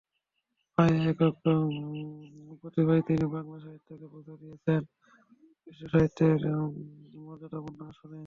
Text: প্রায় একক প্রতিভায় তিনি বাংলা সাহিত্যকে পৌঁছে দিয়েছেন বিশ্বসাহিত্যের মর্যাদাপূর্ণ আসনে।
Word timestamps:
প্রায় 0.77 0.95
একক 1.09 1.35
প্রতিভায় 2.61 3.01
তিনি 3.07 3.25
বাংলা 3.35 3.57
সাহিত্যকে 3.59 4.07
পৌঁছে 4.13 4.33
দিয়েছেন 4.41 4.81
বিশ্বসাহিত্যের 5.67 6.39
মর্যাদাপূর্ণ 7.25 7.79
আসনে। 7.89 8.19